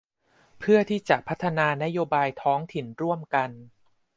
[0.59, 3.49] เพื่อที่จะพัฒนานโยบายท้องถิ่นร่วมกัน